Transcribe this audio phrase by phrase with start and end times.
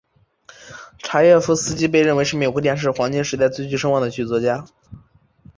[0.97, 4.65] 查耶夫斯基被认为是美国电视黄金时代最具声望的剧作家。